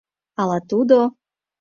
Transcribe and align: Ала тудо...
Ала 0.41 0.57
тудо... 0.69 0.99